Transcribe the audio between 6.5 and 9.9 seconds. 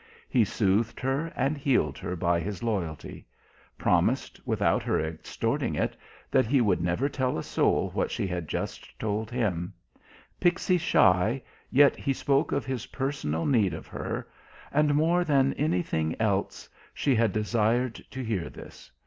would never tell a soul what she had just told him;